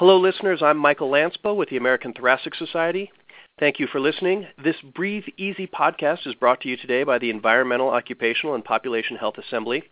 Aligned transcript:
Hello, 0.00 0.18
listeners. 0.18 0.62
I'm 0.62 0.78
Michael 0.78 1.10
Lanspa 1.10 1.54
with 1.54 1.68
the 1.68 1.76
American 1.76 2.14
Thoracic 2.14 2.54
Society. 2.54 3.12
Thank 3.58 3.78
you 3.78 3.86
for 3.86 4.00
listening. 4.00 4.46
This 4.64 4.76
Breathe 4.94 5.24
Easy 5.36 5.66
podcast 5.66 6.26
is 6.26 6.32
brought 6.32 6.62
to 6.62 6.70
you 6.70 6.78
today 6.78 7.04
by 7.04 7.18
the 7.18 7.28
Environmental, 7.28 7.90
Occupational, 7.90 8.54
and 8.54 8.64
Population 8.64 9.18
Health 9.18 9.34
Assembly. 9.36 9.82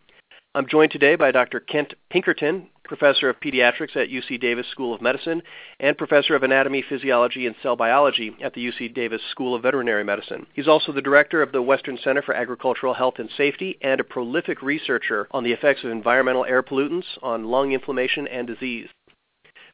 I'm 0.54 0.66
joined 0.66 0.92
today 0.92 1.14
by 1.16 1.30
Dr. 1.30 1.60
Kent 1.60 1.92
Pinkerton, 2.08 2.68
professor 2.84 3.28
of 3.28 3.38
pediatrics 3.38 3.96
at 3.96 4.08
UC 4.08 4.40
Davis 4.40 4.66
School 4.70 4.94
of 4.94 5.02
Medicine 5.02 5.42
and 5.78 5.98
professor 5.98 6.34
of 6.34 6.42
anatomy, 6.42 6.82
physiology, 6.88 7.46
and 7.46 7.54
cell 7.62 7.76
biology 7.76 8.34
at 8.42 8.54
the 8.54 8.66
UC 8.66 8.94
Davis 8.94 9.20
School 9.30 9.54
of 9.54 9.60
Veterinary 9.60 10.04
Medicine. 10.04 10.46
He's 10.54 10.68
also 10.68 10.90
the 10.90 11.02
director 11.02 11.42
of 11.42 11.52
the 11.52 11.60
Western 11.60 11.98
Center 12.02 12.22
for 12.22 12.34
Agricultural 12.34 12.94
Health 12.94 13.16
and 13.18 13.28
Safety 13.36 13.76
and 13.82 14.00
a 14.00 14.04
prolific 14.04 14.62
researcher 14.62 15.28
on 15.32 15.44
the 15.44 15.52
effects 15.52 15.84
of 15.84 15.90
environmental 15.90 16.46
air 16.46 16.62
pollutants 16.62 17.18
on 17.22 17.44
lung 17.44 17.72
inflammation 17.72 18.26
and 18.26 18.46
disease. 18.46 18.88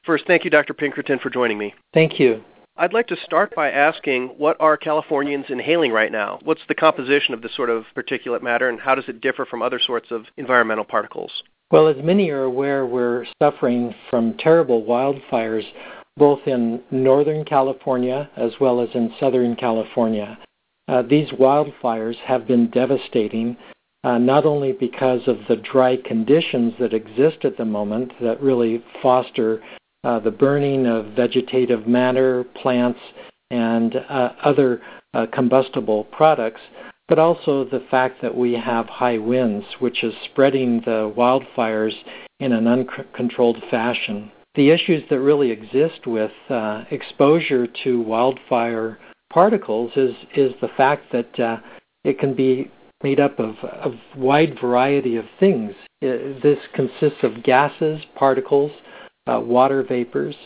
First, 0.04 0.24
thank 0.26 0.44
you, 0.44 0.50
Dr. 0.50 0.74
Pinkerton, 0.74 1.18
for 1.18 1.30
joining 1.30 1.56
me. 1.56 1.74
Thank 1.94 2.20
you. 2.20 2.42
I'd 2.76 2.92
like 2.92 3.06
to 3.08 3.16
start 3.24 3.54
by 3.54 3.70
asking 3.70 4.34
what 4.36 4.56
are 4.60 4.76
Californians 4.76 5.46
inhaling 5.48 5.92
right 5.92 6.10
now? 6.10 6.40
What's 6.42 6.60
the 6.68 6.74
composition 6.74 7.32
of 7.32 7.40
this 7.40 7.54
sort 7.54 7.70
of 7.70 7.84
particulate 7.96 8.42
matter, 8.42 8.68
and 8.68 8.80
how 8.80 8.94
does 8.94 9.04
it 9.08 9.20
differ 9.20 9.46
from 9.46 9.62
other 9.62 9.78
sorts 9.78 10.10
of 10.10 10.24
environmental 10.36 10.84
particles? 10.84 11.30
Well, 11.70 11.86
as 11.88 11.96
many 12.02 12.30
are 12.30 12.42
aware, 12.42 12.84
we're 12.84 13.26
suffering 13.40 13.94
from 14.10 14.34
terrible 14.38 14.82
wildfires 14.82 15.64
both 16.16 16.40
in 16.46 16.80
Northern 16.90 17.44
California 17.44 18.30
as 18.36 18.52
well 18.60 18.80
as 18.80 18.88
in 18.94 19.12
Southern 19.18 19.56
California. 19.56 20.38
Uh, 20.86 21.02
these 21.02 21.28
wildfires 21.30 22.16
have 22.16 22.46
been 22.46 22.70
devastating, 22.70 23.56
uh, 24.04 24.18
not 24.18 24.44
only 24.44 24.72
because 24.72 25.22
of 25.26 25.38
the 25.48 25.56
dry 25.56 25.96
conditions 25.96 26.74
that 26.78 26.92
exist 26.92 27.44
at 27.44 27.56
the 27.56 27.64
moment 27.64 28.12
that 28.20 28.40
really 28.40 28.84
foster 29.02 29.62
the 30.20 30.30
burning 30.30 30.86
of 30.86 31.06
vegetative 31.16 31.86
matter, 31.86 32.44
plants, 32.62 33.00
and 33.50 33.96
uh, 33.96 34.30
other 34.42 34.80
uh, 35.14 35.26
combustible 35.32 36.04
products, 36.04 36.60
but 37.08 37.18
also 37.18 37.64
the 37.64 37.84
fact 37.90 38.20
that 38.22 38.36
we 38.36 38.52
have 38.52 38.86
high 38.86 39.18
winds, 39.18 39.64
which 39.78 40.02
is 40.02 40.14
spreading 40.24 40.80
the 40.80 41.12
wildfires 41.16 41.94
in 42.40 42.52
an 42.52 42.66
uncontrolled 42.66 43.62
fashion. 43.70 44.30
The 44.54 44.70
issues 44.70 45.02
that 45.10 45.20
really 45.20 45.50
exist 45.50 46.06
with 46.06 46.32
uh, 46.48 46.84
exposure 46.90 47.66
to 47.84 48.00
wildfire 48.00 48.98
particles 49.32 49.90
is 49.96 50.14
is 50.36 50.52
the 50.60 50.68
fact 50.76 51.10
that 51.12 51.40
uh, 51.40 51.56
it 52.04 52.18
can 52.18 52.34
be 52.34 52.70
made 53.02 53.20
up 53.20 53.38
of 53.38 53.56
a 53.62 53.90
wide 54.16 54.58
variety 54.60 55.16
of 55.16 55.24
things. 55.40 55.72
It, 56.00 56.42
this 56.42 56.58
consists 56.72 57.22
of 57.22 57.42
gases, 57.42 58.00
particles, 58.14 58.70
uh, 58.72 58.93
water 59.26 59.82
vapors. 59.82 60.36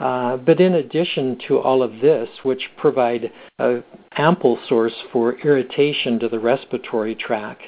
Uh, 0.00 0.36
but 0.36 0.60
in 0.60 0.74
addition 0.74 1.38
to 1.46 1.58
all 1.58 1.82
of 1.82 2.00
this, 2.00 2.28
which 2.42 2.68
provide 2.76 3.30
an 3.58 3.84
ample 4.16 4.58
source 4.68 4.94
for 5.12 5.38
irritation 5.40 6.18
to 6.18 6.28
the 6.28 6.38
respiratory 6.38 7.14
tract, 7.14 7.62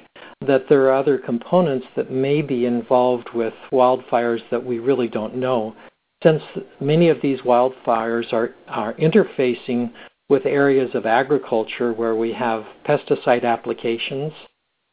that 0.45 0.69
there 0.69 0.83
are 0.89 0.95
other 0.95 1.17
components 1.17 1.87
that 1.95 2.11
may 2.11 2.43
be 2.43 2.67
involved 2.67 3.29
with 3.35 3.55
wildfires 3.71 4.41
that 4.51 4.65
we 4.65 4.79
really 4.79 5.09
don't 5.09 5.37
know. 5.37 5.77
Since 6.23 6.43
many 6.81 7.09
of 7.09 7.21
these 7.23 7.41
wildfires 7.43 8.33
are, 8.33 8.55
are 8.67 8.95
interfacing 8.95 9.93
with 10.29 10.47
areas 10.47 10.91
of 10.95 11.07
agriculture 11.07 11.93
where 11.93 12.17
we 12.17 12.33
have 12.33 12.65
pesticide 12.89 13.45
applications, 13.45 14.33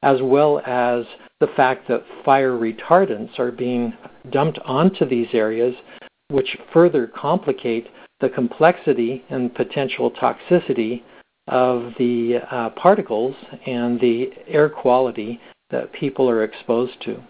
as 0.03 0.21
well 0.21 0.59
as 0.65 1.05
the 1.39 1.47
fact 1.55 1.87
that 1.87 2.03
fire 2.23 2.51
retardants 2.51 3.37
are 3.39 3.51
being 3.51 3.93
dumped 4.31 4.59
onto 4.59 5.05
these 5.07 5.27
areas, 5.33 5.75
which 6.29 6.57
further 6.73 7.07
complicate 7.07 7.87
the 8.19 8.29
complexity 8.29 9.23
and 9.29 9.53
potential 9.53 10.11
toxicity 10.11 11.01
of 11.47 11.91
the 11.97 12.39
uh, 12.51 12.69
particles 12.71 13.35
and 13.65 13.99
the 13.99 14.29
air 14.47 14.69
quality 14.69 15.39
that 15.71 15.91
people 15.93 16.29
are 16.29 16.43
exposed 16.43 16.93
to. 17.03 17.21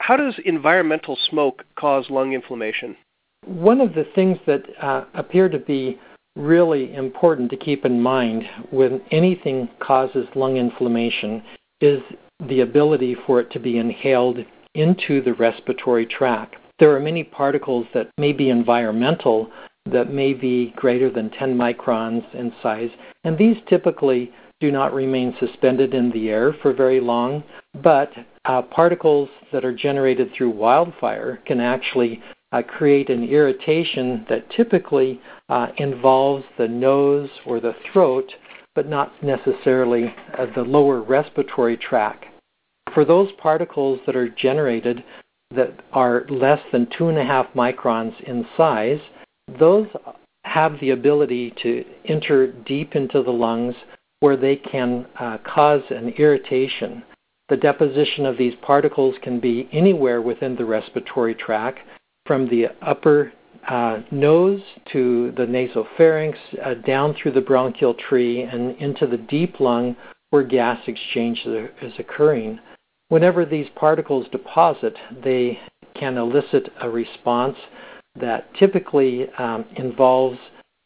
How 0.00 0.16
does 0.16 0.34
environmental 0.44 1.18
smoke 1.28 1.64
cause 1.76 2.06
lung 2.10 2.32
inflammation? 2.32 2.96
One 3.44 3.80
of 3.80 3.94
the 3.94 4.06
things 4.14 4.38
that 4.46 4.62
uh, 4.80 5.04
appear 5.14 5.48
to 5.48 5.58
be 5.58 5.98
really 6.36 6.94
important 6.94 7.50
to 7.50 7.56
keep 7.56 7.84
in 7.84 8.00
mind 8.00 8.44
when 8.70 9.00
anything 9.10 9.68
causes 9.80 10.26
lung 10.34 10.58
inflammation 10.58 11.42
is 11.80 12.00
the 12.48 12.60
ability 12.60 13.16
for 13.26 13.40
it 13.40 13.50
to 13.50 13.58
be 13.58 13.78
inhaled 13.78 14.38
into 14.74 15.22
the 15.22 15.34
respiratory 15.34 16.06
tract. 16.06 16.56
There 16.78 16.94
are 16.94 17.00
many 17.00 17.24
particles 17.24 17.86
that 17.94 18.10
may 18.18 18.32
be 18.32 18.50
environmental 18.50 19.50
that 19.90 20.12
may 20.12 20.34
be 20.34 20.74
greater 20.76 21.10
than 21.10 21.30
10 21.30 21.56
microns 21.56 22.22
in 22.34 22.52
size, 22.62 22.90
and 23.24 23.38
these 23.38 23.56
typically 23.68 24.32
do 24.60 24.72
not 24.72 24.92
remain 24.92 25.34
suspended 25.38 25.94
in 25.94 26.10
the 26.10 26.28
air 26.28 26.54
for 26.60 26.72
very 26.72 27.00
long, 27.00 27.44
but 27.82 28.10
uh, 28.46 28.62
particles 28.62 29.28
that 29.52 29.64
are 29.64 29.74
generated 29.74 30.30
through 30.32 30.50
wildfire 30.50 31.40
can 31.46 31.60
actually 31.60 32.20
uh, 32.52 32.62
create 32.62 33.10
an 33.10 33.24
irritation 33.24 34.24
that 34.28 34.48
typically 34.50 35.20
uh, 35.48 35.68
involves 35.76 36.44
the 36.58 36.68
nose 36.68 37.28
or 37.44 37.60
the 37.60 37.74
throat 37.92 38.32
but 38.76 38.88
not 38.88 39.10
necessarily 39.24 40.14
uh, 40.38 40.46
the 40.54 40.62
lower 40.62 41.00
respiratory 41.00 41.76
tract. 41.76 42.26
For 42.94 43.04
those 43.04 43.32
particles 43.38 43.98
that 44.06 44.14
are 44.14 44.28
generated 44.28 45.02
that 45.54 45.80
are 45.92 46.26
less 46.28 46.60
than 46.70 46.86
two 46.96 47.08
and 47.08 47.18
a 47.18 47.24
half 47.24 47.46
microns 47.54 48.20
in 48.20 48.46
size, 48.56 49.00
those 49.58 49.88
have 50.44 50.78
the 50.80 50.90
ability 50.90 51.52
to 51.62 51.84
enter 52.04 52.52
deep 52.52 52.94
into 52.94 53.22
the 53.22 53.32
lungs 53.32 53.74
where 54.20 54.36
they 54.36 54.56
can 54.56 55.06
uh, 55.18 55.38
cause 55.38 55.82
an 55.90 56.10
irritation. 56.10 57.02
The 57.48 57.56
deposition 57.56 58.26
of 58.26 58.38
these 58.38 58.54
particles 58.62 59.14
can 59.22 59.40
be 59.40 59.68
anywhere 59.72 60.20
within 60.20 60.56
the 60.56 60.64
respiratory 60.64 61.34
tract, 61.34 61.80
from 62.26 62.48
the 62.48 62.66
upper 62.82 63.32
uh, 63.68 64.00
nose 64.10 64.60
to 64.92 65.32
the 65.36 65.44
nasopharynx, 65.44 66.34
uh, 66.64 66.74
down 66.86 67.14
through 67.14 67.32
the 67.32 67.40
bronchial 67.40 67.94
tree, 67.94 68.42
and 68.42 68.76
into 68.78 69.06
the 69.06 69.16
deep 69.16 69.60
lung 69.60 69.96
where 70.30 70.42
gas 70.42 70.80
exchange 70.86 71.46
is 71.46 71.92
occurring. 71.98 72.58
Whenever 73.08 73.44
these 73.44 73.66
particles 73.76 74.26
deposit, 74.32 74.94
they 75.22 75.58
can 75.94 76.16
elicit 76.18 76.68
a 76.80 76.90
response 76.90 77.56
that 78.18 78.52
typically 78.54 79.28
um, 79.38 79.64
involves 79.76 80.38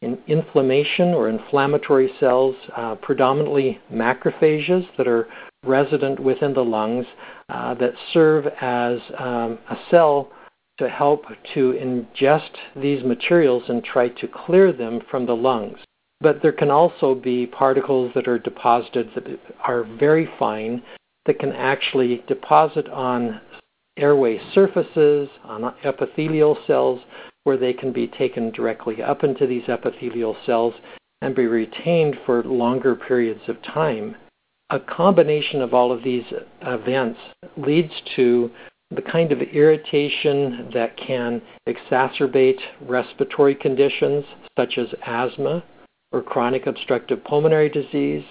in 0.02 0.18
inflammation 0.26 1.08
or 1.08 1.28
inflammatory 1.28 2.10
cells, 2.18 2.54
uh, 2.76 2.94
predominantly 2.96 3.78
macrophages 3.92 4.86
that 4.96 5.06
are 5.06 5.28
resident 5.64 6.18
within 6.18 6.54
the 6.54 6.64
lungs, 6.64 7.06
uh, 7.50 7.74
that 7.74 7.92
serve 8.12 8.46
as 8.60 8.98
um, 9.18 9.58
a 9.68 9.76
cell 9.90 10.30
to 10.80 10.88
help 10.88 11.24
to 11.54 11.72
ingest 11.72 12.50
these 12.74 13.04
materials 13.04 13.62
and 13.68 13.84
try 13.84 14.08
to 14.08 14.26
clear 14.26 14.72
them 14.72 15.00
from 15.10 15.26
the 15.26 15.36
lungs. 15.36 15.78
But 16.20 16.42
there 16.42 16.52
can 16.52 16.70
also 16.70 17.14
be 17.14 17.46
particles 17.46 18.12
that 18.14 18.26
are 18.26 18.38
deposited 18.38 19.10
that 19.14 19.26
are 19.62 19.84
very 19.84 20.28
fine 20.38 20.82
that 21.26 21.38
can 21.38 21.52
actually 21.52 22.24
deposit 22.26 22.88
on 22.88 23.40
airway 23.96 24.40
surfaces, 24.54 25.28
on 25.44 25.74
epithelial 25.84 26.58
cells, 26.66 27.00
where 27.44 27.56
they 27.56 27.72
can 27.72 27.92
be 27.92 28.06
taken 28.06 28.50
directly 28.50 29.02
up 29.02 29.22
into 29.22 29.46
these 29.46 29.68
epithelial 29.68 30.36
cells 30.46 30.74
and 31.22 31.34
be 31.34 31.46
retained 31.46 32.16
for 32.24 32.42
longer 32.42 32.94
periods 32.94 33.42
of 33.48 33.62
time. 33.62 34.16
A 34.70 34.80
combination 34.80 35.60
of 35.60 35.74
all 35.74 35.92
of 35.92 36.02
these 36.02 36.24
events 36.62 37.18
leads 37.56 37.92
to 38.16 38.50
the 38.90 39.02
kind 39.02 39.30
of 39.30 39.40
irritation 39.40 40.68
that 40.74 40.96
can 40.96 41.40
exacerbate 41.68 42.58
respiratory 42.82 43.54
conditions 43.54 44.24
such 44.58 44.78
as 44.78 44.88
asthma 45.06 45.62
or 46.12 46.22
chronic 46.22 46.66
obstructive 46.66 47.22
pulmonary 47.24 47.68
disease. 47.68 48.24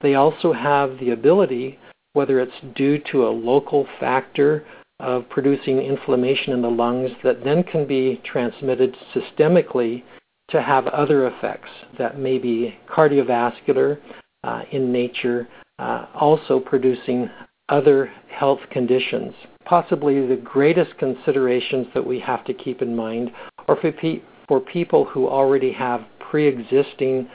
They 0.00 0.14
also 0.14 0.52
have 0.52 0.98
the 0.98 1.10
ability, 1.10 1.78
whether 2.14 2.40
it's 2.40 2.52
due 2.74 2.98
to 3.12 3.26
a 3.26 3.30
local 3.30 3.86
factor 4.00 4.66
of 4.98 5.28
producing 5.28 5.78
inflammation 5.78 6.52
in 6.52 6.62
the 6.62 6.68
lungs 6.68 7.10
that 7.22 7.44
then 7.44 7.62
can 7.62 7.86
be 7.86 8.20
transmitted 8.24 8.96
systemically 9.14 10.02
to 10.50 10.60
have 10.60 10.86
other 10.88 11.28
effects 11.28 11.70
that 11.98 12.18
may 12.18 12.36
be 12.36 12.74
cardiovascular 12.88 13.98
uh, 14.42 14.62
in 14.72 14.90
nature, 14.90 15.48
uh, 15.78 16.06
also 16.14 16.58
producing 16.58 17.30
other 17.68 18.12
health 18.28 18.58
conditions 18.70 19.32
possibly 19.70 20.26
the 20.26 20.34
greatest 20.34 20.98
considerations 20.98 21.86
that 21.94 22.04
we 22.04 22.18
have 22.18 22.44
to 22.44 22.52
keep 22.52 22.82
in 22.82 22.96
mind 22.96 23.30
are 23.68 23.76
for, 23.76 23.92
pe- 23.92 24.20
for 24.48 24.58
people 24.58 25.04
who 25.04 25.28
already 25.28 25.70
have 25.72 26.00
pre 26.18 26.48
existing 26.48 27.28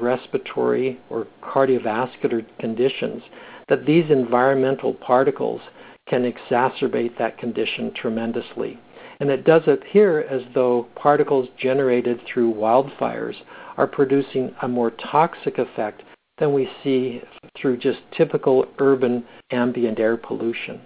respiratory 0.00 0.98
or 1.10 1.26
cardiovascular 1.42 2.46
conditions, 2.58 3.22
that 3.68 3.84
these 3.84 4.10
environmental 4.10 4.94
particles 4.94 5.60
can 6.08 6.22
exacerbate 6.22 7.16
that 7.18 7.36
condition 7.36 7.92
tremendously. 7.94 8.78
And 9.20 9.28
it 9.28 9.44
does 9.44 9.62
appear 9.66 10.22
as 10.22 10.40
though 10.54 10.86
particles 10.96 11.46
generated 11.60 12.20
through 12.26 12.54
wildfires 12.54 13.36
are 13.76 13.86
producing 13.86 14.54
a 14.62 14.68
more 14.68 14.92
toxic 14.92 15.58
effect 15.58 16.02
than 16.38 16.54
we 16.54 16.70
see 16.82 17.20
through 17.54 17.76
just 17.76 17.98
typical 18.16 18.64
urban 18.78 19.24
ambient 19.50 20.00
air 20.00 20.16
pollution. 20.16 20.80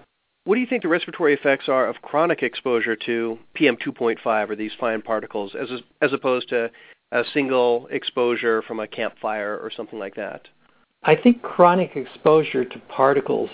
What 0.46 0.54
do 0.54 0.60
you 0.60 0.66
think 0.69 0.84
the 0.84 0.88
respiratory 0.88 1.34
effects 1.34 1.69
are 1.69 1.88
of 1.88 2.00
chronic 2.02 2.44
exposure 2.44 2.94
to 2.94 3.37
PM2.5 3.58 4.48
or 4.48 4.54
these 4.54 4.70
fine 4.78 5.02
particles 5.02 5.56
as 5.60 5.69
as 6.00 6.12
opposed 6.12 6.50
to 6.50 6.70
a 7.10 7.25
single 7.34 7.88
exposure 7.90 8.62
from 8.62 8.78
a 8.78 8.87
campfire 8.87 9.58
or 9.58 9.72
something 9.76 9.98
like 9.98 10.14
that? 10.14 10.46
I 11.02 11.16
think 11.16 11.43
chronic 11.43 11.96
exposure 11.96 12.64
to 12.64 12.78
particles 12.88 13.50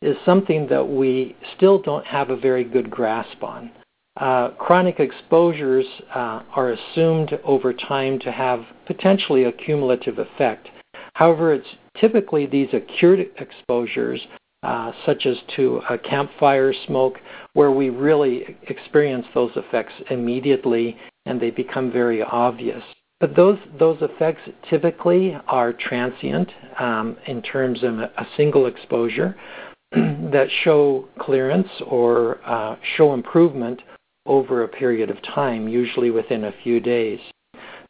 is 0.00 0.16
something 0.24 0.68
that 0.68 0.88
we 0.88 1.34
still 1.56 1.82
don't 1.82 2.06
have 2.06 2.30
a 2.30 2.36
very 2.36 2.62
good 2.62 2.92
grasp 2.92 3.42
on. 3.42 3.72
Uh, 4.16 4.50
chronic 4.50 5.00
exposures 5.00 5.86
uh, 6.14 6.42
are 6.54 6.70
assumed 6.70 7.40
over 7.42 7.72
time 7.72 8.20
to 8.20 8.30
have 8.30 8.64
potentially 8.86 9.42
a 9.44 9.52
cumulative 9.52 10.20
effect. 10.20 10.68
However, 11.14 11.52
it's 11.52 11.74
typically 12.00 12.46
these 12.46 12.68
acute 12.72 13.34
exposures 13.40 14.24
uh, 14.66 14.90
such 15.06 15.26
as 15.26 15.36
to 15.54 15.80
a 15.88 15.96
campfire 15.96 16.74
smoke, 16.86 17.20
where 17.52 17.70
we 17.70 17.88
really 17.88 18.56
experience 18.68 19.24
those 19.32 19.52
effects 19.54 19.92
immediately 20.10 20.96
and 21.24 21.40
they 21.40 21.50
become 21.50 21.92
very 21.92 22.20
obvious. 22.20 22.82
But 23.20 23.36
those 23.36 23.58
those 23.78 23.98
effects 24.00 24.40
typically 24.68 25.38
are 25.46 25.72
transient 25.72 26.50
um, 26.80 27.16
in 27.28 27.42
terms 27.42 27.84
of 27.84 28.00
a 28.00 28.26
single 28.36 28.66
exposure 28.66 29.36
that 29.92 30.48
show 30.64 31.08
clearance 31.20 31.68
or 31.86 32.40
uh, 32.44 32.74
show 32.96 33.14
improvement 33.14 33.80
over 34.26 34.64
a 34.64 34.68
period 34.68 35.10
of 35.10 35.22
time, 35.22 35.68
usually 35.68 36.10
within 36.10 36.42
a 36.42 36.54
few 36.64 36.80
days. 36.80 37.20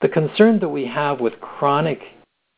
The 0.02 0.08
concern 0.08 0.61
that 0.61 0.69
we 0.69 0.84
have 0.84 1.20
with 1.20 1.40
chronic 1.40 2.00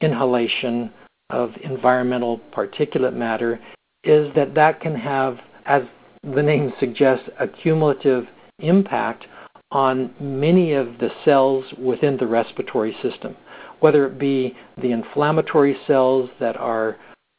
inhalation 0.01 0.93
of 1.31 1.51
environmental 1.63 2.41
particulate 2.53 3.15
matter 3.15 3.61
is 4.05 4.33
that 4.35 4.55
that 4.55 4.81
can 4.81 4.95
have, 4.95 5.39
as 5.67 5.83
the 6.23 6.43
name 6.43 6.73
suggests, 6.79 7.29
a 7.39 7.49
cumulative 7.49 8.25
impact 8.59 9.27
on 9.71 10.15
many 10.21 10.73
of 10.73 10.99
the 10.99 11.11
cells 11.25 11.65
within 11.79 12.17
the 12.17 12.27
respiratory 12.27 12.97
system, 13.03 13.37
whether 13.81 14.07
it 14.07 14.19
be 14.19 14.57
the 14.81 14.91
inflammatory 14.91 15.77
cells 15.87 16.31
that 16.41 16.57
are 16.57 16.97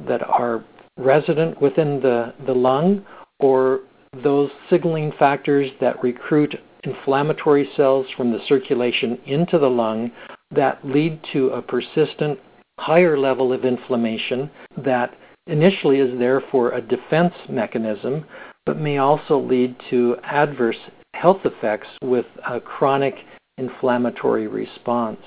that 0.07 0.21
are 0.23 0.63
resident 0.97 1.61
within 1.61 1.99
the, 2.01 2.33
the 2.45 2.53
lung 2.53 3.05
or 3.39 3.81
those 4.23 4.49
signaling 4.69 5.11
factors 5.19 5.69
that 5.81 6.01
recruit 6.01 6.55
inflammatory 6.83 7.69
cells 7.75 8.05
from 8.15 8.31
the 8.31 8.39
circulation 8.47 9.17
into 9.25 9.57
the 9.57 9.67
lung 9.67 10.11
that 10.51 10.79
lead 10.85 11.19
to 11.33 11.49
a 11.49 11.61
persistent 11.61 12.39
higher 12.79 13.17
level 13.17 13.51
of 13.51 13.65
inflammation 13.65 14.49
that 14.77 15.13
initially 15.47 15.99
is 15.99 16.17
there 16.19 16.41
for 16.51 16.71
a 16.71 16.81
defense 16.81 17.33
mechanism, 17.49 18.25
but 18.65 18.79
may 18.79 18.97
also 18.97 19.39
lead 19.39 19.75
to 19.89 20.15
adverse 20.23 20.77
health 21.13 21.41
effects 21.45 21.87
with 22.03 22.25
a 22.47 22.59
chronic 22.59 23.15
inflammatory 23.57 24.47
response. 24.47 25.19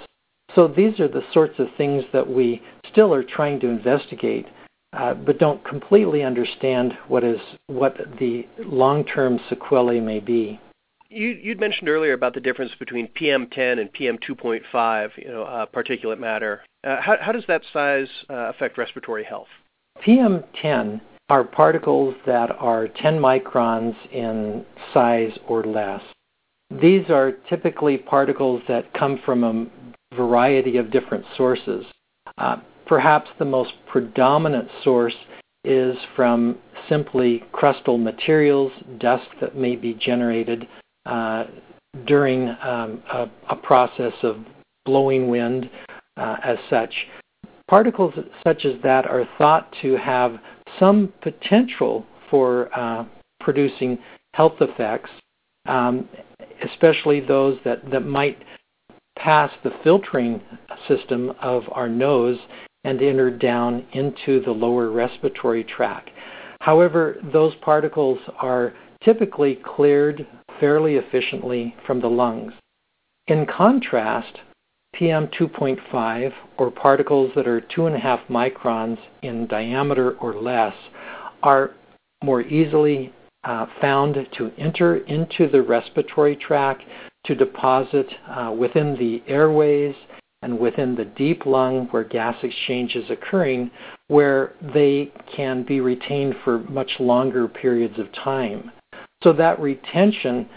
So 0.55 0.69
these 0.69 1.01
are 1.01 1.09
the 1.09 1.25
sorts 1.33 1.59
of 1.59 1.69
things 1.77 2.05
that 2.13 2.29
we 2.29 2.63
still 2.91 3.15
are 3.15 3.23
trying 3.23 3.61
to 3.61 3.69
investigate, 3.69 4.47
uh, 4.93 5.15
but 5.15 5.39
don't 5.39 5.65
completely 5.65 6.23
understand 6.23 6.93
what 7.09 7.25
is 7.25 7.41
what 7.67 7.97
the 8.19 8.47
long-term 8.59 9.41
sequelae 9.49 10.01
may 10.01 10.21
be. 10.21 10.61
You, 11.09 11.39
would 11.47 11.61
mentioned 11.61 11.89
earlier 11.91 12.15
about 12.15 12.33
the 12.35 12.41
difference 12.41 12.73
between 12.79 13.09
PM10 13.09 13.79
and 13.79 13.93
PM2.5, 13.93 15.11
you 15.19 15.29
know, 15.29 15.43
uh, 15.43 15.67
particulate 15.67 16.19
matter. 16.19 16.63
Uh, 16.85 17.01
how, 17.01 17.17
how, 17.21 17.33
does 17.33 17.45
that 17.49 17.63
size 17.71 18.09
uh, 18.31 18.49
affect 18.49 18.79
respiratory 18.79 19.25
health? 19.25 19.49
PM10 20.05 21.01
are 21.29 21.45
particles 21.45 22.15
that 22.27 22.51
are 22.59 22.89
10 22.89 23.19
microns 23.19 23.95
in 24.13 24.65
size 24.93 25.33
or 25.49 25.65
less. 25.65 26.03
These 26.81 27.11
are 27.11 27.33
typically 27.49 27.99
particles 27.99 28.63
that 28.69 28.93
come 28.95 29.21
from 29.25 29.45
a 29.45 30.17
variety 30.17 30.77
of 30.79 30.91
different 30.91 31.25
sources. 31.37 31.85
Uh, 32.39 32.57
perhaps 32.87 33.31
the 33.39 33.45
most 33.45 33.73
predominant 33.87 34.69
source 34.83 35.15
is 35.65 35.97
from 36.17 36.59
simply 36.89 37.45
crustal 37.53 38.03
materials, 38.03 38.73
dust 38.99 39.29
that 39.41 39.57
may 39.57 39.77
be 39.77 39.95
generated 39.95 40.67
uh, 41.07 41.45
during 42.07 42.49
um, 42.49 43.03
a, 43.13 43.29
a, 43.51 43.57
process 43.57 44.13
of 44.23 44.39
blowing 44.85 45.29
wind 45.29 45.71
uh, 46.17 46.37
as 46.43 46.59
such. 46.69 46.93
Particles 47.69 48.15
such 48.45 48.65
as 48.65 48.75
that 48.83 49.07
are 49.07 49.29
thought 49.39 49.75
to 49.83 49.97
have 49.97 50.39
some 50.79 51.13
potential 51.23 52.07
for 52.31 52.69
uh, 52.79 53.05
producing 53.41 53.99
health 54.35 54.55
effects, 54.61 55.11
um, 55.67 56.09
especially 56.65 57.21
those 57.21 57.59
that, 57.65 57.89
that 57.91 58.05
might 58.05 58.39
pass 59.17 59.51
the 59.63 59.73
filtering 59.85 60.41
system 60.89 61.33
of 61.41 61.63
our 61.73 61.89
nose 61.89 62.39
and 62.85 63.01
enter 63.01 63.31
down 63.31 63.87
into 63.93 64.41
the 64.41 64.51
lower 64.51 64.91
respiratory 64.91 65.63
tract. 65.65 66.11
However, 66.61 67.17
those 67.33 67.55
particles 67.57 68.19
are 68.39 68.75
typically 69.05 69.57
cleared 69.65 70.27
fairly 70.61 70.97
efficiently 70.97 71.75
from 71.87 72.01
the 72.01 72.09
lungs. 72.09 72.53
In 73.29 73.47
contrast, 73.47 74.39
PM2.5, 74.97 76.33
or 76.59 76.71
particles 76.71 77.33
that 77.35 77.47
are 77.47 77.61
2.5 77.61 78.27
microns 78.29 78.99
in 79.23 79.47
diameter 79.47 80.13
or 80.19 80.35
less, 80.35 80.75
are 81.43 81.73
more 82.23 82.43
easily 82.43 83.13
uh, 83.45 83.67
found 83.81 84.17
to 84.37 84.53
enter 84.59 84.99
into 85.07 85.49
the 85.49 85.63
respiratory 85.63 86.37
tract, 86.37 86.83
to 87.25 87.35
deposit 87.35 88.07
uh, 88.29 88.55
within 88.57 88.97
the 88.99 89.23
airways 89.31 89.95
and 90.43 90.59
within 90.59 90.95
the 90.97 91.05
deep 91.05 91.47
lung 91.47 91.87
where 91.91 92.05
gas 92.05 92.37
exchange 92.43 92.97
is 92.97 93.09
occurring, 93.11 93.71
where 94.09 94.55
they 94.75 95.13
can 95.35 95.63
be 95.63 95.81
retained 95.81 96.35
for 96.45 96.59
much 96.61 96.91
longer 96.99 97.47
periods 97.47 97.99
of 97.99 98.13
time. 98.13 98.71
So 99.23 99.33
that 99.35 99.61
retention 99.61 100.49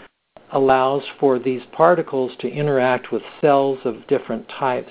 allows 0.52 1.02
for 1.18 1.38
these 1.38 1.62
particles 1.72 2.32
to 2.40 2.48
interact 2.48 3.12
with 3.12 3.22
cells 3.40 3.78
of 3.84 4.06
different 4.06 4.48
types 4.48 4.90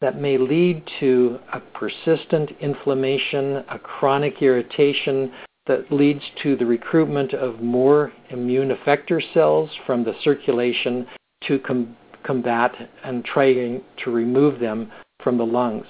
that 0.00 0.20
may 0.20 0.36
lead 0.36 0.82
to 1.00 1.38
a 1.52 1.60
persistent 1.60 2.50
inflammation, 2.60 3.64
a 3.70 3.78
chronic 3.78 4.42
irritation 4.42 5.32
that 5.66 5.90
leads 5.90 6.22
to 6.42 6.56
the 6.56 6.66
recruitment 6.66 7.32
of 7.32 7.60
more 7.60 8.12
immune 8.30 8.70
effector 8.70 9.20
cells 9.32 9.70
from 9.86 10.04
the 10.04 10.14
circulation 10.22 11.06
to 11.46 11.58
com- 11.60 11.96
combat 12.22 12.72
and 13.02 13.24
trying 13.24 13.82
to 14.02 14.10
remove 14.10 14.60
them 14.60 14.90
from 15.22 15.38
the 15.38 15.46
lungs. 15.46 15.86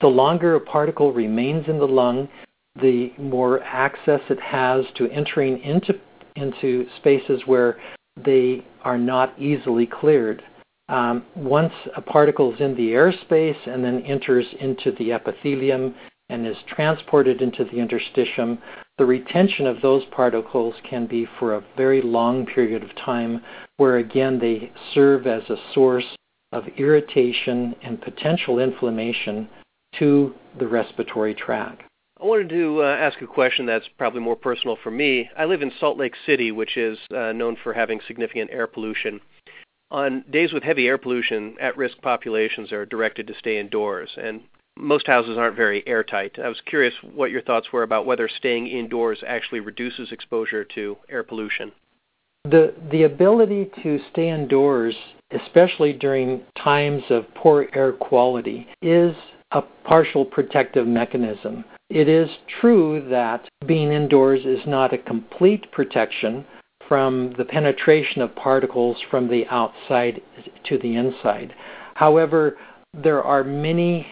The 0.00 0.08
longer 0.08 0.54
a 0.54 0.60
particle 0.60 1.12
remains 1.12 1.68
in 1.68 1.78
the 1.78 1.86
lung, 1.86 2.28
the 2.80 3.12
more 3.18 3.62
access 3.62 4.20
it 4.30 4.40
has 4.40 4.84
to 4.96 5.08
entering 5.10 5.60
into 5.60 5.94
into 6.36 6.86
spaces 6.96 7.42
where 7.46 7.78
they 8.24 8.64
are 8.82 8.98
not 8.98 9.38
easily 9.38 9.86
cleared. 9.86 10.42
Um, 10.88 11.24
once 11.36 11.72
a 11.96 12.02
particle 12.02 12.52
is 12.52 12.60
in 12.60 12.74
the 12.74 12.90
airspace 12.90 13.66
and 13.66 13.84
then 13.84 14.02
enters 14.02 14.46
into 14.58 14.92
the 14.92 15.12
epithelium 15.12 15.94
and 16.28 16.46
is 16.46 16.56
transported 16.66 17.42
into 17.42 17.64
the 17.64 17.72
interstitium, 17.72 18.58
the 18.98 19.06
retention 19.06 19.66
of 19.66 19.80
those 19.80 20.04
particles 20.10 20.74
can 20.88 21.06
be 21.06 21.26
for 21.38 21.54
a 21.54 21.64
very 21.76 22.02
long 22.02 22.46
period 22.46 22.82
of 22.82 22.94
time, 22.96 23.42
where 23.76 23.98
again 23.98 24.38
they 24.38 24.72
serve 24.94 25.26
as 25.26 25.42
a 25.48 25.56
source 25.74 26.04
of 26.52 26.64
irritation 26.76 27.74
and 27.82 28.00
potential 28.02 28.58
inflammation 28.58 29.48
to 29.98 30.34
the 30.58 30.66
respiratory 30.66 31.34
tract. 31.34 31.82
I 32.20 32.26
wanted 32.26 32.50
to 32.50 32.82
uh, 32.82 32.86
ask 32.86 33.22
a 33.22 33.26
question 33.26 33.64
that's 33.64 33.88
probably 33.96 34.20
more 34.20 34.36
personal 34.36 34.76
for 34.82 34.90
me. 34.90 35.30
I 35.38 35.46
live 35.46 35.62
in 35.62 35.72
Salt 35.80 35.96
Lake 35.96 36.14
City, 36.26 36.52
which 36.52 36.76
is 36.76 36.98
uh, 37.16 37.32
known 37.32 37.56
for 37.62 37.72
having 37.72 38.00
significant 38.06 38.50
air 38.52 38.66
pollution. 38.66 39.20
On 39.90 40.22
days 40.30 40.52
with 40.52 40.62
heavy 40.62 40.86
air 40.86 40.98
pollution, 40.98 41.56
at 41.58 41.78
risk 41.78 41.96
populations 42.02 42.72
are 42.72 42.84
directed 42.84 43.26
to 43.26 43.34
stay 43.38 43.58
indoors, 43.58 44.10
and 44.20 44.42
most 44.76 45.06
houses 45.06 45.38
aren't 45.38 45.56
very 45.56 45.86
airtight. 45.88 46.38
I 46.38 46.48
was 46.48 46.60
curious 46.66 46.94
what 47.02 47.30
your 47.30 47.42
thoughts 47.42 47.72
were 47.72 47.84
about 47.84 48.04
whether 48.06 48.28
staying 48.28 48.66
indoors 48.66 49.24
actually 49.26 49.60
reduces 49.60 50.12
exposure 50.12 50.64
to 50.64 50.98
air 51.08 51.22
pollution. 51.22 51.72
The, 52.44 52.74
the 52.90 53.04
ability 53.04 53.70
to 53.82 53.98
stay 54.12 54.28
indoors, 54.28 54.94
especially 55.30 55.94
during 55.94 56.42
times 56.62 57.02
of 57.08 57.34
poor 57.34 57.68
air 57.72 57.92
quality, 57.92 58.68
is 58.82 59.14
a 59.52 59.62
partial 59.84 60.24
protective 60.24 60.86
mechanism. 60.86 61.64
It 61.88 62.08
is 62.08 62.28
true 62.60 63.06
that 63.10 63.48
being 63.66 63.92
indoors 63.92 64.44
is 64.44 64.64
not 64.66 64.92
a 64.92 64.98
complete 64.98 65.70
protection 65.72 66.44
from 66.86 67.34
the 67.36 67.44
penetration 67.44 68.22
of 68.22 68.34
particles 68.36 68.96
from 69.10 69.28
the 69.28 69.46
outside 69.48 70.20
to 70.64 70.78
the 70.78 70.96
inside. 70.96 71.54
However, 71.94 72.56
there 72.94 73.22
are 73.22 73.44
many 73.44 74.06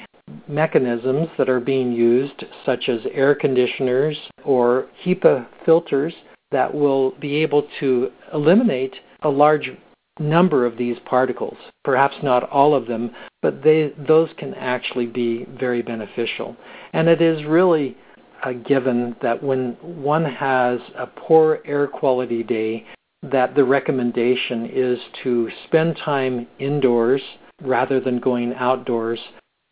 mechanisms 0.46 1.28
that 1.38 1.48
are 1.48 1.60
being 1.60 1.92
used, 1.92 2.44
such 2.66 2.88
as 2.88 3.00
air 3.12 3.34
conditioners 3.34 4.16
or 4.44 4.86
HEPA 5.04 5.46
filters, 5.64 6.14
that 6.50 6.72
will 6.72 7.12
be 7.20 7.36
able 7.36 7.66
to 7.80 8.10
eliminate 8.32 8.94
a 9.22 9.28
large 9.28 9.70
number 10.20 10.66
of 10.66 10.76
these 10.76 10.96
particles. 11.04 11.56
Perhaps 11.84 12.16
not 12.22 12.48
all 12.50 12.74
of 12.74 12.86
them, 12.86 13.10
but 13.42 13.62
they, 13.62 13.92
those 14.06 14.28
can 14.38 14.54
actually 14.54 15.06
be 15.06 15.46
very 15.58 15.82
beneficial. 15.82 16.56
And 16.92 17.08
it 17.08 17.20
is 17.20 17.44
really 17.44 17.96
a 18.44 18.54
given 18.54 19.16
that 19.22 19.42
when 19.42 19.76
one 19.82 20.24
has 20.24 20.80
a 20.96 21.06
poor 21.06 21.60
air 21.64 21.86
quality 21.86 22.42
day, 22.42 22.86
that 23.22 23.54
the 23.54 23.64
recommendation 23.64 24.70
is 24.72 24.98
to 25.24 25.50
spend 25.66 25.96
time 26.04 26.46
indoors 26.58 27.20
rather 27.62 28.00
than 28.00 28.20
going 28.20 28.54
outdoors 28.54 29.18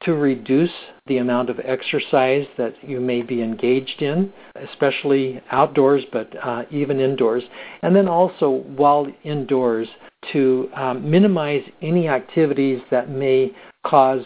to 0.02 0.14
reduce 0.14 0.70
the 1.06 1.18
amount 1.18 1.50
of 1.50 1.58
exercise 1.64 2.46
that 2.58 2.74
you 2.82 3.00
may 3.00 3.22
be 3.22 3.42
engaged 3.42 4.02
in, 4.02 4.32
especially 4.70 5.40
outdoors, 5.50 6.04
but 6.12 6.32
uh, 6.42 6.64
even 6.70 7.00
indoors. 7.00 7.42
And 7.82 7.94
then 7.94 8.08
also, 8.08 8.64
while 8.76 9.06
indoors, 9.24 9.88
to 10.32 10.68
um, 10.74 11.08
minimize 11.08 11.62
any 11.82 12.08
activities 12.08 12.80
that 12.90 13.08
may 13.08 13.52
cause 13.86 14.24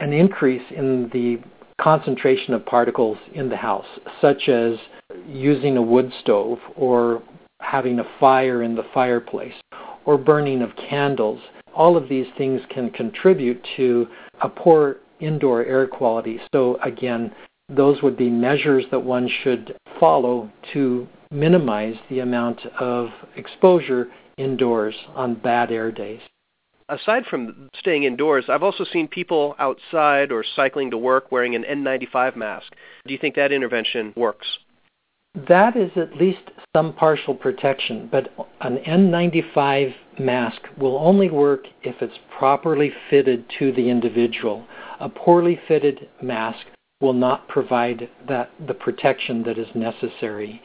an 0.00 0.12
increase 0.12 0.62
in 0.70 1.08
the 1.12 1.38
concentration 1.80 2.54
of 2.54 2.64
particles 2.66 3.16
in 3.34 3.48
the 3.48 3.56
house, 3.56 3.86
such 4.20 4.48
as 4.48 4.74
using 5.26 5.76
a 5.76 5.82
wood 5.82 6.12
stove 6.20 6.58
or 6.76 7.22
having 7.60 7.98
a 8.00 8.04
fire 8.18 8.62
in 8.62 8.74
the 8.74 8.84
fireplace 8.92 9.54
or 10.04 10.18
burning 10.18 10.62
of 10.62 10.70
candles. 10.76 11.40
All 11.74 11.96
of 11.96 12.08
these 12.08 12.26
things 12.36 12.60
can 12.70 12.90
contribute 12.90 13.64
to 13.76 14.08
a 14.42 14.48
poor 14.48 14.96
indoor 15.20 15.64
air 15.64 15.86
quality. 15.86 16.40
So, 16.52 16.78
again, 16.82 17.32
those 17.68 18.02
would 18.02 18.16
be 18.16 18.28
measures 18.28 18.84
that 18.90 19.00
one 19.00 19.28
should 19.42 19.76
follow 19.98 20.50
to 20.72 21.06
minimize 21.30 21.94
the 22.08 22.20
amount 22.20 22.60
of 22.80 23.08
exposure 23.36 24.08
indoors 24.36 24.94
on 25.14 25.34
bad 25.34 25.70
air 25.70 25.92
days. 25.92 26.20
Aside 26.88 27.24
from 27.26 27.68
staying 27.78 28.02
indoors, 28.02 28.46
I've 28.48 28.64
also 28.64 28.84
seen 28.84 29.06
people 29.06 29.54
outside 29.60 30.32
or 30.32 30.42
cycling 30.56 30.90
to 30.90 30.98
work 30.98 31.30
wearing 31.30 31.54
an 31.54 31.62
N95 31.62 32.34
mask. 32.34 32.72
Do 33.06 33.12
you 33.12 33.18
think 33.18 33.36
that 33.36 33.52
intervention 33.52 34.12
works? 34.16 34.58
That 35.34 35.76
is 35.76 35.90
at 35.96 36.16
least 36.16 36.50
some 36.74 36.92
partial 36.92 37.34
protection, 37.34 38.08
but 38.10 38.32
an 38.62 38.78
N95 38.78 39.94
mask 40.18 40.60
will 40.76 40.98
only 40.98 41.30
work 41.30 41.66
if 41.82 42.02
it's 42.02 42.18
properly 42.36 42.92
fitted 43.08 43.44
to 43.58 43.72
the 43.72 43.88
individual. 43.88 44.66
A 44.98 45.08
poorly 45.08 45.60
fitted 45.68 46.08
mask 46.20 46.66
will 47.00 47.12
not 47.12 47.46
provide 47.48 48.08
that 48.28 48.50
the 48.66 48.74
protection 48.74 49.42
that 49.44 49.56
is 49.56 49.68
necessary. 49.74 50.60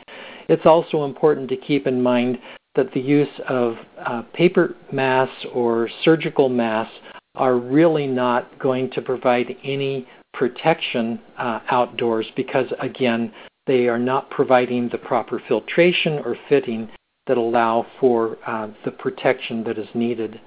It's 0.50 0.66
also 0.66 1.06
important 1.06 1.48
to 1.50 1.58
keep 1.58 1.86
in 1.86 2.02
mind 2.02 2.40
that 2.76 2.92
the 2.92 3.00
use 3.00 3.30
of 3.48 3.76
uh, 4.04 4.24
paper 4.34 4.76
masks 4.92 5.46
or 5.54 5.90
surgical 6.04 6.50
masks 6.50 6.96
are 7.36 7.58
really 7.58 8.08
not 8.08 8.58
going 8.60 8.90
to 8.92 9.02
provide 9.02 9.56
any 9.64 10.08
protection 10.34 11.20
uh, 11.38 11.60
outdoors 11.70 12.26
because, 12.36 12.68
again, 12.80 13.32
they 13.68 13.88
are 13.88 14.00
not 14.00 14.30
providing 14.30 14.90
the 14.90 14.98
proper 14.98 15.42
filtration 15.48 16.20
or 16.20 16.38
fitting 16.50 16.90
that 17.28 17.38
allow 17.38 17.86
for 18.00 18.38
uh, 18.46 18.68
the 18.84 18.92
protection 18.92 19.64
that 19.64 19.78
is 19.78 19.88
needed. 19.94 20.40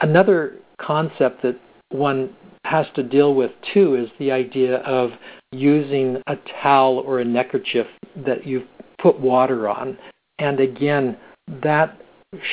Another 0.00 0.56
concept 0.80 1.42
that 1.42 1.58
one 1.90 2.34
has 2.64 2.86
to 2.94 3.02
deal 3.02 3.34
with 3.34 3.50
too 3.72 3.94
is 3.94 4.10
the 4.18 4.30
idea 4.30 4.78
of 4.78 5.10
using 5.52 6.20
a 6.26 6.36
towel 6.62 6.98
or 6.98 7.20
a 7.20 7.24
neckerchief 7.24 7.86
that 8.16 8.46
you've 8.46 8.66
put 9.00 9.18
water 9.18 9.68
on. 9.68 9.96
And 10.38 10.60
again, 10.60 11.16
that 11.62 12.00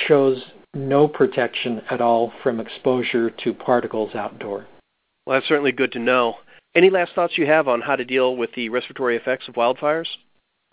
shows 0.08 0.42
no 0.74 1.08
protection 1.08 1.82
at 1.90 2.02
all 2.02 2.32
from 2.44 2.60
exposure 2.60 3.30
to 3.30 3.54
particles 3.54 4.14
outdoor. 4.16 4.68
Well, 5.26 5.38
that's 5.38 5.48
certainly 5.48 5.72
good 5.72 5.92
to 5.94 6.00
know. 6.00 6.36
Any 6.76 6.90
last 6.90 7.14
thoughts 7.16 7.38
you 7.38 7.46
have 7.46 7.70
on 7.70 7.80
how 7.80 7.96
to 7.96 8.04
deal 8.04 8.36
with 8.36 8.50
the 8.54 8.68
respiratory 8.68 9.16
effects 9.16 9.48
of 9.48 9.56
wildfires? 9.56 10.08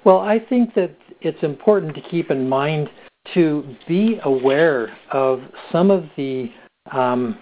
Well, 0.05 0.19
I 0.19 0.41
think 0.41 0.75
that 0.75 0.97
it's 1.21 1.43
important 1.45 1.95
to 1.95 2.01
keep 2.01 2.31
in 2.33 2.49
mind 2.49 2.91
to 3.35 3.77
be 3.87 4.19
aware 4.25 4.97
of 5.13 5.41
some 5.71 5.93
of 5.93 6.07
the 6.17 6.51
um, 6.91 7.39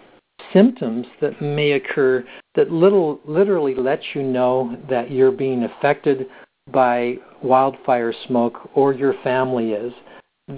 symptoms 0.52 1.06
that 1.22 1.40
may 1.40 1.72
occur 1.72 2.22
that 2.54 2.70
little, 2.70 3.20
literally 3.24 3.74
let 3.74 4.00
you 4.14 4.22
know 4.22 4.76
that 4.90 5.10
you're 5.10 5.32
being 5.32 5.64
affected 5.64 6.26
by 6.70 7.16
wildfire 7.42 8.12
smoke 8.26 8.68
or 8.74 8.92
your 8.92 9.14
family 9.22 9.72
is. 9.72 9.92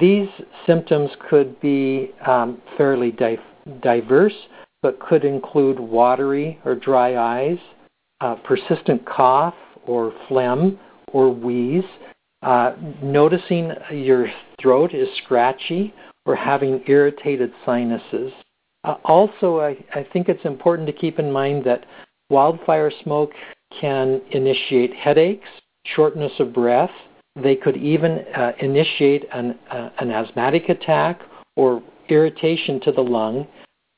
These 0.01 0.29
symptoms 0.67 1.11
could 1.31 1.61
be 1.61 2.11
um, 2.27 2.61
fairly 2.77 3.13
di- 3.13 3.39
diverse, 3.81 4.35
but 4.81 4.99
could 4.99 5.25
include 5.25 5.79
watery 5.79 6.59
or 6.65 6.75
dry 6.75 7.17
eyes, 7.17 7.59
uh, 8.23 8.37
persistent 8.37 9.05
cough 9.05 9.55
or 9.87 10.15
phlegm 10.29 10.79
or 11.09 11.31
wheeze, 11.35 11.85
uh, 12.43 12.73
noticing 13.03 13.73
your 13.91 14.29
throat 14.61 14.95
is 14.95 15.09
scratchy 15.25 15.93
or 16.25 16.37
having 16.37 16.83
irritated 16.87 17.53
sinuses. 17.67 18.33
Uh, 18.85 18.95
also, 19.05 19.61
I, 19.61 19.77
I 19.95 20.07
think 20.13 20.29
it's 20.29 20.45
important 20.45 20.87
to 20.87 20.93
keep 20.93 21.19
in 21.19 21.31
mind 21.31 21.65
that 21.65 21.85
wildfire 22.31 22.93
smoke 23.03 23.33
can 23.81 24.21
initiate 24.31 24.95
headaches, 24.95 25.49
shortness 25.85 26.33
of 26.39 26.53
breath, 26.53 26.91
they 27.41 27.57
could 27.57 27.77
even 27.77 28.25
uh, 28.37 28.53
initiate 28.61 29.25
an, 29.33 29.59
uh, 29.71 29.91
an 29.99 30.11
asthmatic 30.11 30.69
attack 30.69 31.21
or 31.57 31.83
irritation 32.09 32.81
to 32.81 32.93
the 32.93 33.01
lung, 33.01 33.47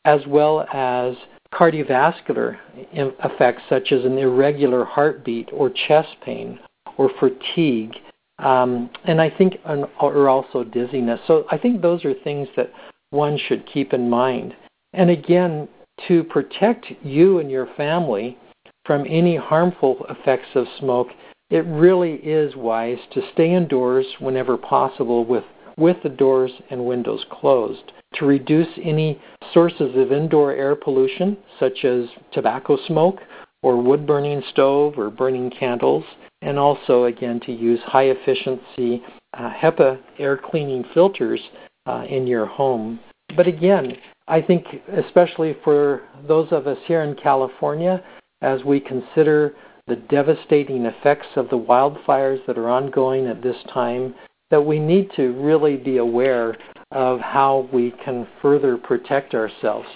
as 0.04 0.21
well 0.26 0.66
as 0.73 1.14
cardiovascular 1.54 2.58
effects 2.92 3.62
such 3.68 3.92
as 3.92 4.04
an 4.04 4.18
irregular 4.18 4.84
heartbeat 4.84 5.49
or 5.52 5.70
chest 5.70 6.16
pain 6.25 6.58
or 6.99 7.11
fatigue. 7.20 7.92
Um, 8.40 8.90
and 9.04 9.20
I 9.20 9.30
think, 9.30 9.54
or 10.00 10.28
also 10.28 10.64
dizziness. 10.64 11.20
So 11.26 11.44
I 11.50 11.58
think 11.58 11.80
those 11.80 12.04
are 12.04 12.14
things 12.25 12.49
that 12.56 12.73
one 13.11 13.38
should 13.38 13.64
keep 13.73 13.92
in 13.92 14.11
mind. 14.11 14.54
And 14.92 15.11
again, 15.11 15.68
to 16.08 16.25
protect 16.25 16.87
you 17.02 17.38
and 17.38 17.50
your 17.50 17.68
family 17.76 18.37
from 18.84 19.06
any 19.08 19.37
harmful 19.37 20.04
effects 20.11 20.49
of 20.54 20.66
smoke, 20.78 21.08
it 21.50 21.64
really 21.66 22.14
is 22.14 22.56
wise 22.56 22.99
to 23.12 23.23
stay 23.32 23.54
indoors 23.54 24.06
whenever 24.18 24.56
possible 24.56 25.25
with, 25.25 25.44
with 25.76 25.97
the 26.02 26.09
doors 26.09 26.52
and 26.71 26.85
windows 26.85 27.25
closed 27.31 27.93
to 28.14 28.26
reduce 28.26 28.69
any 28.83 29.21
sources 29.52 29.97
of 29.97 30.12
indoor 30.12 30.52
air 30.52 30.76
pollution, 30.76 31.37
such 31.59 31.85
as 31.85 32.07
tobacco 32.33 32.76
smoke 32.87 33.21
or 33.62 33.81
wood 33.81 34.07
burning 34.07 34.43
stove 34.50 34.95
or 34.99 35.11
burning 35.11 35.50
candles, 35.50 36.04
and 36.43 36.59
also, 36.59 37.04
again, 37.04 37.40
to 37.40 37.52
use 37.52 37.81
high 37.85 38.04
efficiency 38.04 39.02
uh, 39.33 39.50
HEPA 39.50 39.99
air 40.19 40.37
cleaning 40.37 40.85
filters 40.93 41.40
uh, 41.87 42.04
in 42.09 42.26
your 42.26 42.47
home. 42.47 43.00
But 43.37 43.47
again, 43.47 43.97
I 44.28 44.40
think, 44.40 44.64
especially 44.93 45.57
for 45.64 46.02
those 46.28 46.49
of 46.52 46.66
us 46.66 46.78
here 46.87 47.02
in 47.02 47.14
California, 47.16 48.02
as 48.43 48.62
we 48.64 48.78
consider 48.81 49.54
the 49.87 49.97
devastating 49.97 50.87
effects 50.87 51.26
of 51.37 51.49
the 51.49 51.59
wildfires 51.59 52.45
that 52.47 52.59
are 52.59 52.71
ongoing 52.71 53.26
at 53.26 53.43
this 53.43 53.57
time, 53.73 54.14
that 54.54 54.61
we 54.61 54.78
need 54.78 55.11
to 55.16 55.32
really 55.32 55.76
be 55.76 55.96
aware 55.96 56.56
of 56.92 57.18
how 57.18 57.68
we 57.73 57.92
can 58.04 58.25
further 58.40 58.76
protect 58.76 59.34
ourselves 59.34 59.88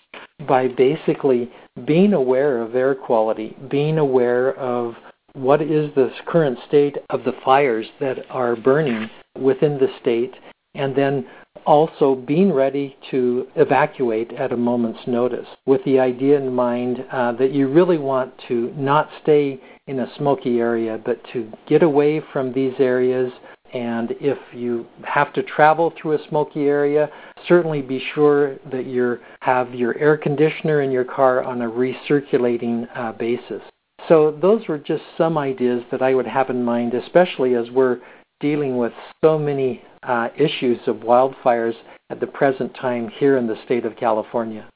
by 0.49 0.67
basically 0.67 1.49
being 1.87 2.13
aware 2.13 2.61
of 2.61 2.75
air 2.75 2.93
quality, 2.93 3.57
being 3.71 3.99
aware 3.99 4.57
of 4.57 4.95
what 5.35 5.63
is 5.63 5.95
the 5.95 6.11
current 6.27 6.59
state 6.67 6.97
of 7.11 7.23
the 7.23 7.35
fires 7.45 7.87
that 8.01 8.29
are 8.31 8.57
burning 8.57 9.09
within 9.41 9.79
the 9.79 9.87
state, 10.01 10.35
and 10.75 10.97
then 10.97 11.25
also 11.65 12.17
being 12.17 12.53
ready 12.53 12.97
to 13.13 13.47
evacuate 13.55 14.33
at 14.33 14.53
a 14.53 14.57
moment's 14.57 15.07
notice 15.07 15.47
with 15.67 15.85
the 15.85 16.01
idea 16.01 16.37
in 16.37 16.53
mind 16.53 17.05
uh, 17.13 17.31
that 17.33 17.53
you 17.53 17.69
really 17.69 17.99
want 17.99 18.33
to 18.49 18.73
not 18.77 19.09
stay 19.23 19.61
in 19.87 20.01
a 20.01 20.17
smoky 20.17 20.59
area, 20.59 21.01
but 21.05 21.21
to 21.33 21.49
get 21.69 21.85
away 21.85 22.21
from 22.33 22.53
these 22.53 22.75
areas. 22.81 23.33
And 23.75 24.13
if 24.21 24.39
you 24.53 24.87
have 25.05 25.33
to 25.35 25.43
travel 25.43 25.93
through 26.01 26.13
a 26.13 26.29
smoky 26.29 26.67
area, 26.67 27.11
certainly 27.47 27.83
be 27.83 28.03
sure 28.15 28.57
that 28.71 28.87
you 28.87 29.19
have 29.41 29.75
your 29.75 29.97
air 29.99 30.17
conditioner 30.17 30.83
in 30.83 30.91
your 30.91 31.05
car 31.05 31.43
on 31.43 31.63
a 31.63 31.71
recirculating 31.71 32.89
uh, 32.97 33.13
basis. 33.13 33.63
So 34.09 34.37
those 34.41 34.67
were 34.69 34.79
just 34.79 35.03
some 35.19 35.37
ideas 35.37 35.83
that 35.91 36.03
I 36.03 36.15
would 36.15 36.27
have 36.27 36.51
in 36.51 36.65
mind, 36.65 36.95
especially 36.95 37.55
as 37.55 37.71
we're 37.71 37.99
dealing 38.41 38.79
with 38.79 38.93
so 39.23 39.39
many 39.39 39.83
uh, 40.03 40.29
issues 40.37 40.79
of 40.87 40.97
wildfires 40.97 41.75
at 42.11 42.21
the 42.21 42.27
present 42.27 42.75
time 42.75 43.09
here 43.09 43.37
in 43.37 43.47
the 43.47 43.61
state 43.65 43.85
of 43.85 43.97
California. 43.97 44.69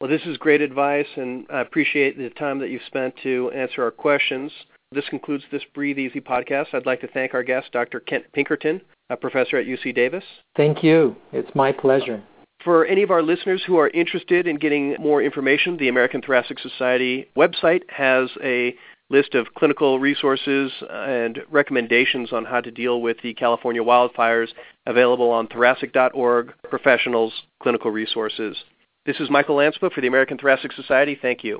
Well, 0.00 0.10
this 0.10 0.22
is 0.26 0.36
great 0.36 0.60
advice, 0.60 1.08
and 1.16 1.44
I 1.50 1.60
appreciate 1.60 2.16
the 2.16 2.30
time 2.30 2.60
that 2.60 2.68
you've 2.68 2.82
spent 2.86 3.14
to 3.24 3.50
answer 3.52 3.82
our 3.82 3.90
questions. 3.90 4.52
This 4.90 5.08
concludes 5.10 5.44
this 5.52 5.62
Breathe 5.74 5.98
Easy 5.98 6.20
podcast. 6.20 6.72
I'd 6.72 6.86
like 6.86 7.02
to 7.02 7.08
thank 7.08 7.34
our 7.34 7.42
guest, 7.42 7.72
Dr. 7.72 8.00
Kent 8.00 8.24
Pinkerton, 8.32 8.80
a 9.10 9.16
professor 9.16 9.58
at 9.58 9.66
UC 9.66 9.94
Davis. 9.94 10.24
Thank 10.56 10.82
you. 10.82 11.14
It's 11.30 11.54
my 11.54 11.72
pleasure. 11.72 12.22
For 12.64 12.86
any 12.86 13.02
of 13.02 13.10
our 13.10 13.22
listeners 13.22 13.62
who 13.66 13.76
are 13.76 13.90
interested 13.90 14.46
in 14.46 14.56
getting 14.56 14.96
more 14.98 15.22
information, 15.22 15.76
the 15.76 15.88
American 15.88 16.22
Thoracic 16.22 16.58
Society 16.58 17.28
website 17.36 17.82
has 17.90 18.30
a 18.42 18.74
list 19.10 19.34
of 19.34 19.52
clinical 19.54 20.00
resources 20.00 20.72
and 20.90 21.40
recommendations 21.50 22.32
on 22.32 22.46
how 22.46 22.62
to 22.62 22.70
deal 22.70 23.02
with 23.02 23.18
the 23.22 23.34
California 23.34 23.82
wildfires 23.82 24.48
available 24.86 25.30
on 25.30 25.48
thoracic.org, 25.48 26.54
professionals, 26.70 27.32
clinical 27.62 27.90
resources. 27.90 28.56
This 29.04 29.20
is 29.20 29.30
Michael 29.30 29.56
Lanspa 29.56 29.92
for 29.92 30.00
the 30.00 30.06
American 30.06 30.38
Thoracic 30.38 30.72
Society. 30.72 31.18
Thank 31.20 31.44
you. 31.44 31.56